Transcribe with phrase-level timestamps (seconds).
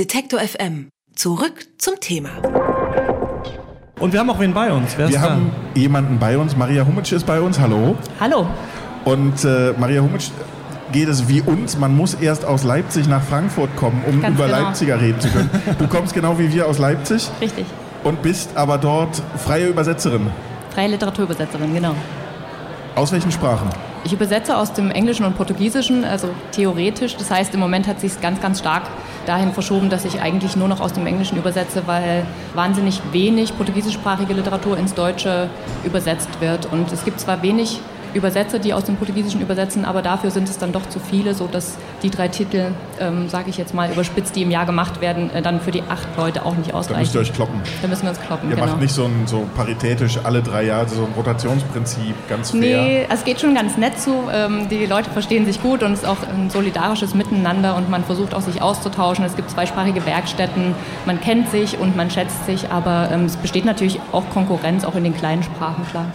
[0.00, 0.88] Detektor FM.
[1.14, 2.30] Zurück zum Thema.
[3.98, 4.96] Und wir haben auch wen bei uns.
[4.96, 6.56] Wer wir haben jemanden bei uns.
[6.56, 7.60] Maria Humitsch ist bei uns.
[7.60, 7.98] Hallo.
[8.18, 8.46] Hallo.
[9.04, 10.30] Und äh, Maria Humitsch
[10.90, 11.76] geht es wie uns.
[11.76, 14.62] Man muss erst aus Leipzig nach Frankfurt kommen, um Ganz über genau.
[14.62, 15.50] Leipziger reden zu können.
[15.78, 17.28] Du kommst genau wie wir aus Leipzig.
[17.38, 17.66] Richtig.
[18.02, 20.28] Und bist aber dort freie Übersetzerin.
[20.72, 21.94] Freie Literaturübersetzerin, genau.
[22.94, 23.68] Aus welchen Sprachen?
[24.04, 27.16] Ich übersetze aus dem Englischen und Portugiesischen, also theoretisch.
[27.16, 28.84] Das heißt, im Moment hat sich es ganz, ganz stark
[29.26, 34.32] dahin verschoben, dass ich eigentlich nur noch aus dem Englischen übersetze, weil wahnsinnig wenig portugiesischsprachige
[34.32, 35.48] Literatur ins Deutsche
[35.84, 36.66] übersetzt wird.
[36.72, 37.80] Und es gibt zwar wenig
[38.12, 41.78] Übersetzer, die aus dem Portugiesischen übersetzen, aber dafür sind es dann doch zu viele, sodass
[42.02, 45.42] die drei Titel, ähm, sage ich jetzt mal überspitzt, die im Jahr gemacht werden, äh,
[45.42, 46.94] dann für die acht Leute auch nicht ausreichen.
[46.94, 47.60] Da müsst ihr euch kloppen.
[47.82, 48.68] Da müssen wir uns kloppen, Ihr genau.
[48.68, 52.60] macht nicht so, ein, so paritätisch alle drei Jahre, so ein Rotationsprinzip, ganz fair.
[52.60, 54.14] Nee, es geht schon ganz nett zu.
[54.32, 58.04] Ähm, die Leute verstehen sich gut und es ist auch ein solidarisches Miteinander und man
[58.04, 59.24] versucht auch sich auszutauschen.
[59.24, 60.74] Es gibt zweisprachige Werkstätten,
[61.06, 64.94] man kennt sich und man schätzt sich, aber ähm, es besteht natürlich auch Konkurrenz, auch
[64.94, 66.06] in den kleinen Sprachen, klar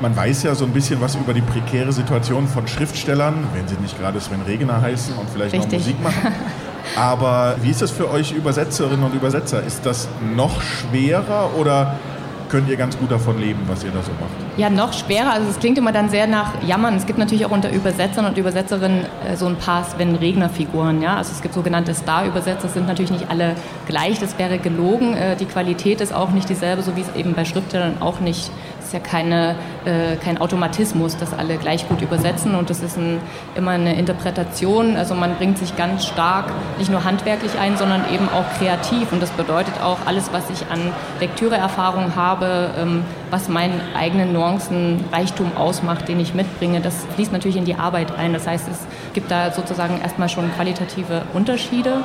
[0.00, 3.76] man weiß ja so ein bisschen was über die prekäre Situation von Schriftstellern, wenn sie
[3.76, 5.72] nicht gerade Sven Regener heißen und vielleicht Richtig.
[5.72, 6.34] noch Musik machen.
[6.96, 9.62] Aber wie ist das für euch Übersetzerinnen und Übersetzer?
[9.62, 11.96] Ist das noch schwerer oder
[12.48, 14.30] könnt ihr ganz gut davon leben, was ihr da so macht?
[14.56, 15.32] Ja, noch schwerer.
[15.32, 16.94] Also es klingt immer dann sehr nach Jammern.
[16.94, 21.02] Es gibt natürlich auch unter Übersetzern und Übersetzerinnen äh, so ein paar Sven-Regner-Figuren.
[21.02, 21.16] Ja?
[21.16, 24.20] Also es gibt sogenannte Star-Übersetzer, sind natürlich nicht alle gleich.
[24.20, 25.14] Das wäre gelogen.
[25.14, 28.50] Äh, die Qualität ist auch nicht dieselbe, so wie es eben bei Schriftstellern auch nicht
[28.86, 33.18] ist ja keine, äh, kein Automatismus, dass alle gleich gut übersetzen und das ist ein,
[33.56, 34.96] immer eine Interpretation.
[34.96, 36.46] Also man bringt sich ganz stark
[36.78, 40.70] nicht nur handwerklich ein, sondern eben auch kreativ und das bedeutet auch alles, was ich
[40.70, 40.80] an
[41.20, 47.64] Lektüreerfahrung habe, ähm, was meinen eigenen Nuancenreichtum ausmacht, den ich mitbringe, das fließt natürlich in
[47.64, 48.32] die Arbeit ein.
[48.32, 52.02] Das heißt, es gibt da sozusagen erstmal schon qualitative Unterschiede.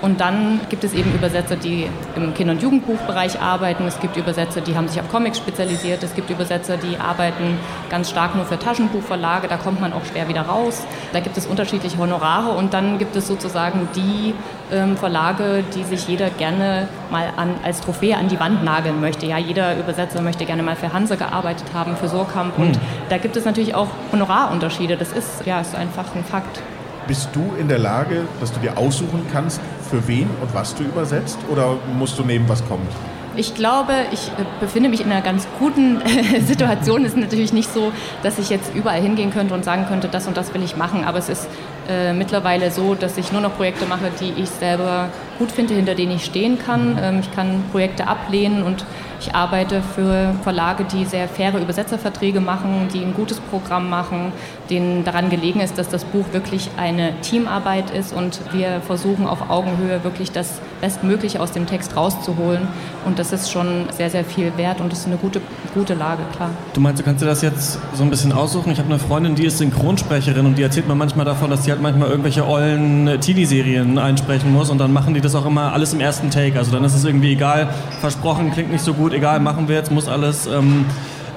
[0.00, 3.86] Und dann gibt es eben Übersetzer, die im Kinder- und Jugendbuchbereich arbeiten.
[3.86, 6.02] Es gibt Übersetzer, die haben sich auf Comics spezialisiert.
[6.02, 7.58] Es gibt Übersetzer, die arbeiten
[7.90, 9.48] ganz stark nur für Taschenbuchverlage.
[9.48, 10.84] Da kommt man auch schwer wieder raus.
[11.12, 12.50] Da gibt es unterschiedliche Honorare.
[12.50, 14.34] Und dann gibt es sozusagen die
[14.72, 19.26] ähm, Verlage, die sich jeder gerne mal an, als Trophäe an die Wand nageln möchte.
[19.26, 22.58] Ja, jeder Übersetzer möchte gerne mal für Hanse gearbeitet haben, für Surkamp.
[22.58, 22.82] Und hm.
[23.08, 24.96] da gibt es natürlich auch Honorarunterschiede.
[24.96, 26.60] Das ist, ja, ist einfach ein Fakt.
[27.08, 30.82] Bist du in der Lage, dass du dir aussuchen kannst, für wen und was du
[30.82, 31.38] übersetzt?
[31.50, 32.90] Oder musst du nehmen, was kommt?
[33.34, 36.02] Ich glaube, ich äh, befinde mich in einer ganz guten
[36.46, 37.06] Situation.
[37.06, 37.92] Es ist natürlich nicht so,
[38.22, 41.04] dass ich jetzt überall hingehen könnte und sagen könnte, das und das will ich machen.
[41.04, 41.48] Aber es ist
[41.88, 45.94] äh, mittlerweile so, dass ich nur noch Projekte mache, die ich selber gut finde, hinter
[45.94, 46.98] denen ich stehen kann.
[47.00, 48.84] Ähm, ich kann Projekte ablehnen und
[49.20, 54.32] ich arbeite für Verlage, die sehr faire Übersetzerverträge machen, die ein gutes Programm machen,
[54.70, 59.50] denen daran gelegen ist, dass das Buch wirklich eine Teamarbeit ist und wir versuchen auf
[59.50, 62.68] Augenhöhe wirklich das Bestmögliche aus dem Text rauszuholen.
[63.04, 65.40] Und das ist schon sehr, sehr viel wert und das ist eine gute,
[65.74, 66.50] gute Lage, klar.
[66.74, 68.70] Du meinst, du kannst dir das jetzt so ein bisschen aussuchen?
[68.70, 71.72] Ich habe eine Freundin, die ist Synchronsprecherin und die erzählt mir manchmal davon, dass sie
[71.72, 75.92] halt manchmal irgendwelche ollen Teenie-Serien einsprechen muss und dann machen die das auch immer alles
[75.92, 76.58] im ersten Take.
[76.58, 77.68] Also dann ist es irgendwie egal,
[78.00, 80.46] versprochen, klingt nicht so gut, egal, machen wir jetzt, muss alles...
[80.46, 80.84] Ähm,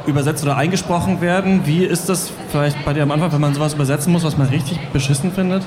[0.07, 1.61] übersetzt oder eingesprochen werden.
[1.65, 4.47] Wie ist das vielleicht bei dir am Anfang, wenn man sowas übersetzen muss, was man
[4.47, 5.63] richtig beschissen findet?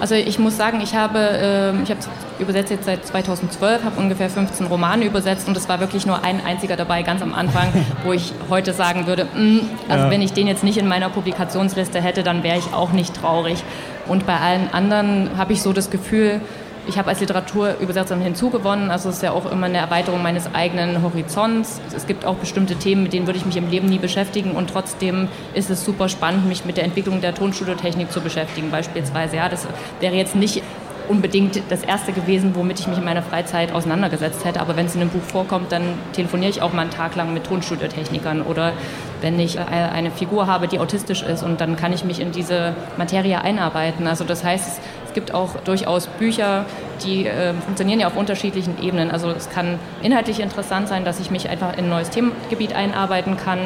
[0.00, 2.00] Also ich muss sagen, ich habe, äh, ich habe
[2.42, 6.44] übersetzt jetzt seit 2012, habe ungefähr 15 Romane übersetzt und es war wirklich nur ein
[6.44, 7.68] einziger dabei, ganz am Anfang,
[8.04, 10.10] wo ich heute sagen würde, mm, also ja.
[10.10, 13.62] wenn ich den jetzt nicht in meiner Publikationsliste hätte, dann wäre ich auch nicht traurig.
[14.06, 16.40] Und bei allen anderen habe ich so das Gefühl,
[16.88, 21.02] ich habe als Literaturübersetzerin hinzugewonnen, also es ist ja auch immer eine Erweiterung meines eigenen
[21.02, 21.80] Horizonts.
[21.94, 24.70] Es gibt auch bestimmte Themen, mit denen würde ich mich im Leben nie beschäftigen und
[24.70, 29.36] trotzdem ist es super spannend, mich mit der Entwicklung der Tonstudiotechnik zu beschäftigen beispielsweise.
[29.36, 29.68] Ja, das
[30.00, 30.62] wäre jetzt nicht
[31.08, 34.60] unbedingt das erste gewesen, womit ich mich in meiner Freizeit auseinandergesetzt hätte.
[34.60, 35.82] Aber wenn es in einem Buch vorkommt, dann
[36.12, 38.72] telefoniere ich auch mal einen Tag lang mit Tonstudiotechnikern oder
[39.20, 42.32] wenn ich äh, eine Figur habe, die autistisch ist und dann kann ich mich in
[42.32, 44.06] diese Materie einarbeiten.
[44.06, 46.64] Also das heißt, es gibt auch durchaus Bücher,
[47.04, 49.10] die äh, funktionieren ja auf unterschiedlichen Ebenen.
[49.10, 53.36] Also es kann inhaltlich interessant sein, dass ich mich einfach in ein neues Themengebiet einarbeiten
[53.36, 53.58] kann.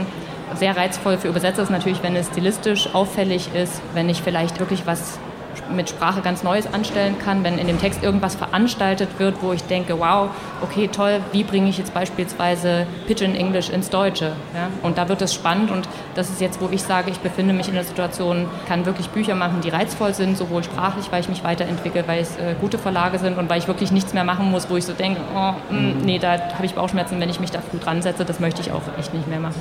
[0.54, 4.86] Sehr reizvoll für Übersetzer ist natürlich, wenn es stilistisch auffällig ist, wenn ich vielleicht wirklich
[4.86, 5.18] was
[5.74, 9.62] mit Sprache ganz Neues anstellen kann, wenn in dem Text irgendwas veranstaltet wird, wo ich
[9.64, 10.28] denke, wow,
[10.62, 14.32] okay, toll, wie bringe ich jetzt beispielsweise Pidgin English ins Deutsche?
[14.54, 14.68] Ja?
[14.82, 17.68] Und da wird es spannend und das ist jetzt, wo ich sage, ich befinde mich
[17.68, 21.44] in der Situation, kann wirklich Bücher machen, die reizvoll sind, sowohl sprachlich, weil ich mich
[21.44, 24.68] weiterentwickle, weil es äh, gute Verlage sind und weil ich wirklich nichts mehr machen muss,
[24.70, 27.50] wo ich so denke, oh, mh, mm, nee, da habe ich Bauchschmerzen, wenn ich mich
[27.50, 29.60] da früh dran setze, das möchte ich auch echt nicht mehr machen.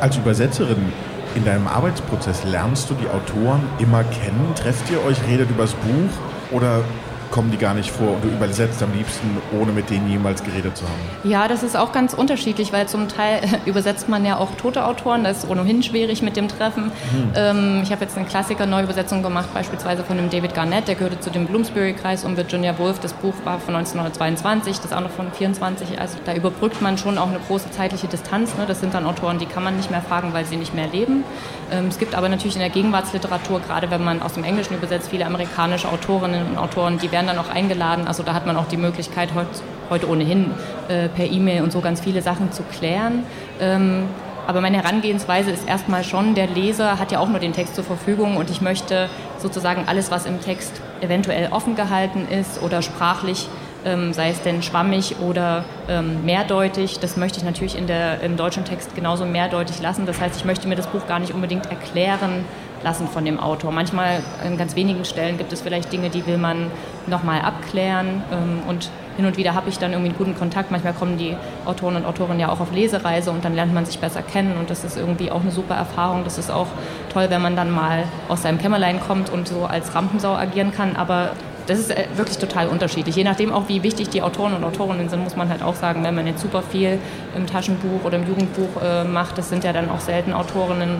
[0.00, 0.92] Als Übersetzerin
[1.38, 4.52] in deinem Arbeitsprozess lernst du die Autoren immer kennen?
[4.56, 6.10] Trefft ihr euch, redet übers Buch
[6.50, 6.82] oder
[7.30, 10.76] kommen die gar nicht vor und du übersetzt am liebsten, ohne mit denen jemals geredet
[10.76, 11.30] zu haben?
[11.30, 15.24] Ja, das ist auch ganz unterschiedlich, weil zum Teil übersetzt man ja auch tote Autoren,
[15.24, 16.84] das ist ohnehin schwierig mit dem Treffen.
[16.84, 17.32] Mhm.
[17.34, 21.30] Ähm, ich habe jetzt eine Klassiker-Neuübersetzung gemacht, beispielsweise von dem David Garnett, der gehörte zu
[21.30, 22.98] dem Bloomsbury-Kreis um Virginia Woolf.
[23.00, 26.00] Das Buch war von 1922, das andere von 24.
[26.00, 28.56] Also da überbrückt man schon auch eine große zeitliche Distanz.
[28.56, 28.64] Ne?
[28.66, 31.24] Das sind dann Autoren, die kann man nicht mehr fragen, weil sie nicht mehr leben.
[31.70, 35.08] Ähm, es gibt aber natürlich in der Gegenwartsliteratur, gerade wenn man aus dem Englischen übersetzt,
[35.10, 38.06] viele amerikanische Autorinnen und Autoren, die werden dann auch eingeladen.
[38.06, 39.50] Also da hat man auch die Möglichkeit, heute,
[39.90, 40.52] heute ohnehin
[40.88, 43.24] äh, per E-Mail und so ganz viele Sachen zu klären.
[43.60, 44.04] Ähm,
[44.46, 47.84] aber meine Herangehensweise ist erstmal schon, der Leser hat ja auch nur den Text zur
[47.84, 53.48] Verfügung und ich möchte sozusagen alles, was im Text eventuell offen gehalten ist oder sprachlich
[53.84, 56.98] ähm, sei es denn schwammig oder ähm, mehrdeutig.
[57.00, 60.06] Das möchte ich natürlich in der, im deutschen Text genauso mehrdeutig lassen.
[60.06, 62.44] Das heißt, ich möchte mir das Buch gar nicht unbedingt erklären
[62.82, 63.72] lassen von dem Autor.
[63.72, 66.70] Manchmal an ganz wenigen Stellen gibt es vielleicht Dinge, die will man
[67.06, 70.70] nochmal abklären ähm, und hin und wieder habe ich dann irgendwie einen guten Kontakt.
[70.70, 73.98] Manchmal kommen die Autoren und Autorinnen ja auch auf Lesereise und dann lernt man sich
[73.98, 76.22] besser kennen und das ist irgendwie auch eine super Erfahrung.
[76.22, 76.68] Das ist auch
[77.12, 80.94] toll, wenn man dann mal aus seinem Kämmerlein kommt und so als Rampensau agieren kann,
[80.94, 81.32] aber
[81.68, 83.14] das ist äh, wirklich total unterschiedlich.
[83.14, 86.02] Je nachdem auch, wie wichtig die Autoren und Autorinnen sind, muss man halt auch sagen,
[86.02, 86.98] wenn man jetzt super viel
[87.36, 90.90] im Taschenbuch oder im Jugendbuch äh, macht, das sind ja dann auch selten Autorinnen,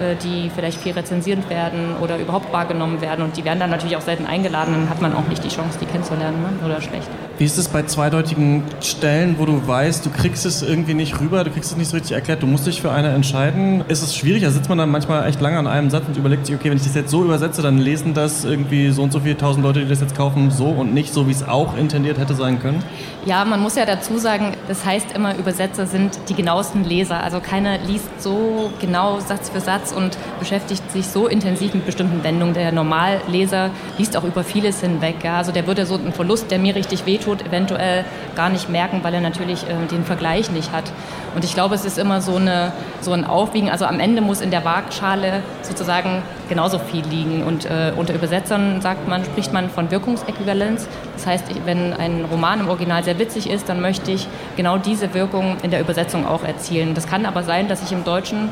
[0.00, 3.96] äh, die vielleicht viel rezensiert werden oder überhaupt wahrgenommen werden und die werden dann natürlich
[3.96, 6.66] auch selten eingeladen, dann hat man auch nicht die Chance, die kennenzulernen ne?
[6.66, 7.08] oder schlecht.
[7.36, 11.42] Wie ist es bei zweideutigen Stellen, wo du weißt, du kriegst es irgendwie nicht rüber,
[11.42, 13.84] du kriegst es nicht so richtig erklärt, du musst dich für eine entscheiden?
[13.88, 14.42] Ist es schwierig?
[14.42, 16.76] Da sitzt man dann manchmal echt lange an einem Satz und überlegt sich, okay, wenn
[16.76, 19.80] ich das jetzt so übersetze, dann lesen das irgendwie so und so viele tausend Leute,
[19.80, 22.82] die das jetzt kaufen, so und nicht so, wie es auch intendiert hätte sein können?
[23.26, 27.22] Ja, man muss ja dazu sagen, das heißt immer, Übersetzer sind die genauesten Leser.
[27.22, 32.22] Also keiner liest so genau Satz für Satz und beschäftigt sich so intensiv mit bestimmten
[32.22, 32.54] Wendungen.
[32.54, 35.16] Der Normalleser liest auch über vieles hinweg.
[35.24, 35.38] Ja.
[35.38, 38.04] Also der würde so einen Verlust, der mir richtig wehtut, eventuell
[38.36, 40.92] gar nicht merken, weil er natürlich äh, den Vergleich nicht hat.
[41.34, 43.70] Und ich glaube, es ist immer so, eine, so ein Aufwiegen.
[43.70, 47.42] Also am Ende muss in der Waagschale sozusagen genauso viel liegen.
[47.42, 50.88] Und äh, unter Übersetzern sagt man, spricht man von Wirkungsäquivalenz.
[51.14, 55.14] Das heißt, wenn ein Roman im Original sehr witzig ist, dann möchte ich genau diese
[55.14, 56.94] Wirkung in der Übersetzung auch erzielen.
[56.94, 58.48] Das kann aber sein, dass ich im Deutschen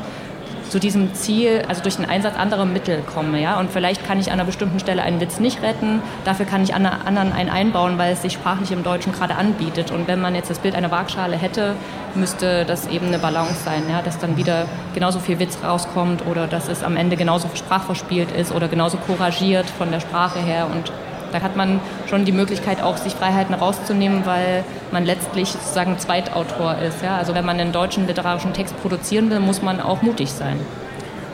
[0.73, 3.39] zu diesem Ziel, also durch den Einsatz anderer Mittel komme.
[3.39, 3.59] Ja?
[3.59, 6.73] Und vielleicht kann ich an einer bestimmten Stelle einen Witz nicht retten, dafür kann ich
[6.73, 9.91] an einer anderen einen einbauen, weil es sich sprachlich im Deutschen gerade anbietet.
[9.91, 11.75] Und wenn man jetzt das Bild einer Waagschale hätte,
[12.15, 14.01] müsste das eben eine Balance sein, ja?
[14.01, 14.65] dass dann wieder
[14.95, 19.69] genauso viel Witz rauskommt oder dass es am Ende genauso sprachverspielt ist oder genauso couragiert
[19.69, 20.91] von der Sprache her und
[21.33, 26.77] da hat man schon die Möglichkeit, auch sich Freiheiten rauszunehmen, weil man letztlich sozusagen Zweitautor
[26.77, 27.01] ist.
[27.03, 27.17] Ja?
[27.17, 30.59] Also wenn man einen deutschen literarischen Text produzieren will, muss man auch mutig sein.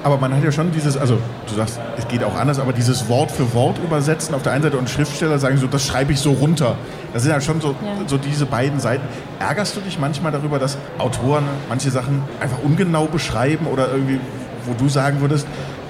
[0.02, 1.18] Aber man hat ja schon dieses, also
[1.48, 4.64] du sagst, es geht auch anders, aber dieses Wort für Wort übersetzen auf der einen
[4.64, 6.76] Seite und Schriftsteller sagen so, das schreibe ich so runter.
[7.14, 8.08] Das sind ja schon so, ja.
[8.08, 9.04] so diese beiden Seiten.
[9.40, 14.22] Ärgerst du dich manchmal darüber, dass Autoren manche Sachen einfach ungenau beschreiben oder irgendwie,
[14.66, 15.46] wo du sagen würdest,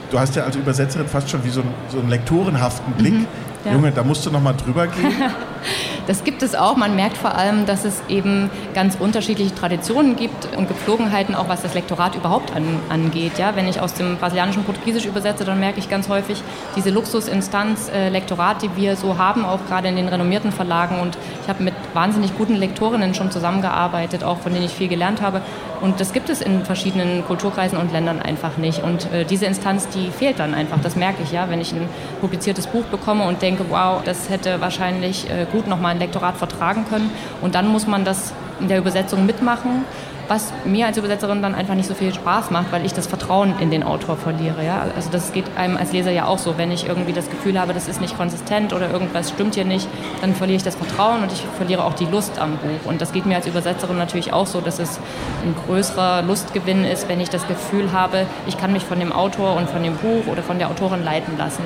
[0.10, 3.14] du hast ja als Übersetzerin fast schon wie so, einen, so einen lektorenhaften Blick.
[3.14, 3.28] Mhm.
[3.66, 3.74] Ja.
[3.74, 5.12] Junge, da musst du noch mal drüber gehen.
[6.08, 6.76] das gibt es auch.
[6.76, 11.62] Man merkt vor allem, dass es eben ganz unterschiedliche Traditionen gibt und Gepflogenheiten, auch was
[11.62, 13.38] das Lektorat überhaupt an, angeht.
[13.38, 16.42] Ja, wenn ich aus dem brasilianischen Portugiesisch übersetze, dann merke ich ganz häufig
[16.76, 21.00] diese Luxusinstanz äh, Lektorat, die wir so haben, auch gerade in den renommierten Verlagen.
[21.00, 25.22] Und ich habe mit wahnsinnig guten Lektorinnen schon zusammengearbeitet, auch von denen ich viel gelernt
[25.22, 25.42] habe.
[25.82, 28.84] Und das gibt es in verschiedenen Kulturkreisen und Ländern einfach nicht.
[28.84, 30.80] Und äh, diese Instanz, die fehlt dann einfach.
[30.82, 31.88] Das merke ich ja, wenn ich ein
[32.20, 36.86] publiziertes Buch bekomme und denke, wow, das hätte wahrscheinlich äh, gut nochmal ein Lektorat vertragen
[36.90, 37.10] können.
[37.42, 39.86] Und dann muss man das in der Übersetzung mitmachen
[40.30, 43.56] was mir als Übersetzerin dann einfach nicht so viel Spaß macht, weil ich das Vertrauen
[43.60, 44.64] in den Autor verliere.
[44.64, 44.86] Ja?
[44.96, 46.58] Also das geht einem als Leser ja auch so.
[46.58, 49.88] Wenn ich irgendwie das Gefühl habe, das ist nicht konsistent oder irgendwas stimmt hier nicht,
[50.22, 52.90] dann verliere ich das Vertrauen und ich verliere auch die Lust am Buch.
[52.90, 55.00] Und das geht mir als Übersetzerin natürlich auch so, dass es
[55.44, 59.56] ein größerer Lustgewinn ist, wenn ich das Gefühl habe, ich kann mich von dem Autor
[59.56, 61.64] und von dem Buch oder von der Autorin leiten lassen.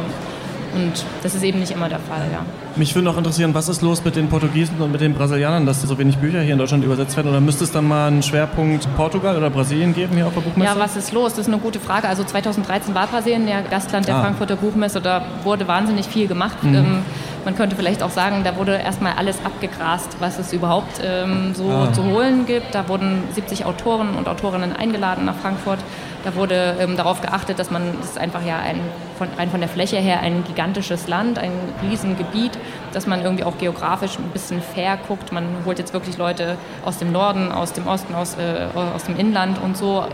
[0.75, 2.39] Und das ist eben nicht immer der Fall, ja.
[2.75, 5.81] Mich würde noch interessieren, was ist los mit den Portugiesen und mit den Brasilianern, dass
[5.81, 7.29] so wenig Bücher hier in Deutschland übersetzt werden?
[7.29, 10.73] Oder müsste es dann mal einen Schwerpunkt Portugal oder Brasilien geben hier auf der Buchmesse?
[10.73, 11.33] Ja, was ist los?
[11.33, 12.07] Das ist eine gute Frage.
[12.07, 14.21] Also 2013 war Brasilien der Gastland der ah.
[14.21, 15.01] Frankfurter Buchmesse.
[15.01, 16.63] Da wurde wahnsinnig viel gemacht.
[16.63, 16.75] Mhm.
[16.75, 16.97] Ähm,
[17.45, 21.69] man könnte vielleicht auch sagen, da wurde erstmal alles abgegrast, was es überhaupt ähm, so
[21.69, 21.91] ah.
[21.93, 22.73] zu holen gibt.
[22.73, 25.79] Da wurden 70 Autoren und Autorinnen eingeladen nach Frankfurt.
[26.23, 28.79] Da wurde ähm, darauf geachtet, dass man, das ist einfach ja ein,
[29.17, 31.51] von, rein von der Fläche her ein gigantisches Land, ein
[31.89, 32.57] Riesengebiet,
[32.93, 35.33] dass man irgendwie auch geografisch ein bisschen fair guckt.
[35.33, 39.17] Man holt jetzt wirklich Leute aus dem Norden, aus dem Osten, aus, äh, aus dem
[39.17, 40.05] Inland und so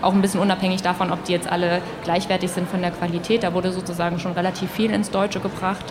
[0.00, 3.42] auch ein bisschen unabhängig davon, ob die jetzt alle gleichwertig sind von der Qualität.
[3.42, 5.84] Da wurde sozusagen schon relativ viel ins Deutsche gebracht.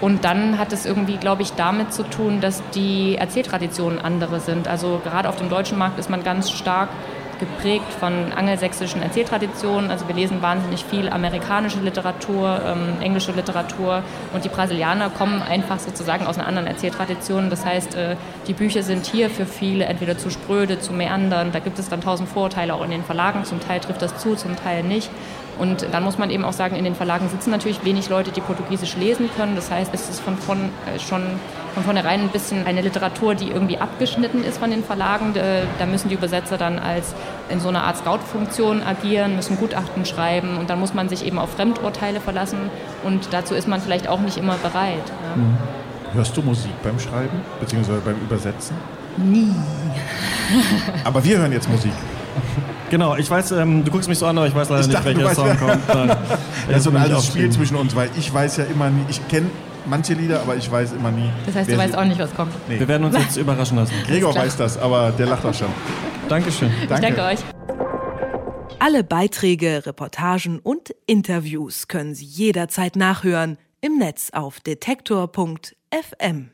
[0.00, 4.66] Und dann hat es irgendwie, glaube ich, damit zu tun, dass die Erzähltraditionen andere sind.
[4.66, 6.88] Also gerade auf dem deutschen Markt ist man ganz stark
[7.40, 9.90] geprägt von angelsächsischen Erzähltraditionen.
[9.90, 15.80] Also wir lesen wahnsinnig viel amerikanische Literatur, ähm, englische Literatur und die Brasilianer kommen einfach
[15.80, 17.50] sozusagen aus einer anderen Erzähltradition.
[17.50, 18.16] Das heißt, äh,
[18.46, 21.50] die Bücher sind hier für viele entweder zu spröde, zu meandern.
[21.50, 23.44] Da gibt es dann tausend Vorurteile auch in den Verlagen.
[23.44, 25.10] Zum Teil trifft das zu, zum Teil nicht.
[25.58, 28.40] Und dann muss man eben auch sagen, in den Verlagen sitzen natürlich wenig Leute, die
[28.40, 29.56] Portugiesisch lesen können.
[29.56, 31.22] Das heißt, es ist von, von, äh, schon
[31.74, 35.34] von vornherein ein bisschen eine Literatur, die irgendwie abgeschnitten ist von den Verlagen.
[35.78, 37.14] Da müssen die Übersetzer dann als
[37.48, 41.38] in so einer Art Scout-Funktion agieren, müssen Gutachten schreiben und dann muss man sich eben
[41.38, 42.70] auf Fremdurteile verlassen
[43.04, 44.98] und dazu ist man vielleicht auch nicht immer bereit.
[45.06, 45.36] Ja.
[45.36, 45.58] Mhm.
[46.12, 47.92] Hörst du Musik beim Schreiben bzw.
[48.04, 48.74] beim Übersetzen?
[49.16, 49.54] Nie.
[51.04, 51.92] Aber wir hören jetzt Musik.
[52.90, 54.98] Genau, ich weiß, ähm, du guckst mich so an, aber ich weiß leider ich nicht,
[54.98, 55.88] dachte, welcher Song kommt.
[55.88, 56.08] Nein,
[56.68, 59.26] das ist so ein altes Spiel zwischen uns, weil ich weiß ja immer nie, ich
[59.28, 59.48] kenne
[59.86, 61.30] manche Lieder, aber ich weiß immer nie.
[61.46, 62.52] Das heißt, du weißt auch nicht, was kommt.
[62.68, 62.80] Nee.
[62.80, 63.94] Wir werden uns jetzt überraschen lassen.
[64.06, 65.68] Gregor weiß das, aber der lacht auch schon.
[66.28, 66.70] Dankeschön.
[66.88, 67.08] Danke.
[67.08, 67.38] Ich danke euch.
[68.78, 76.50] Alle Beiträge, Reportagen und Interviews können Sie jederzeit nachhören im Netz auf detektor.fm.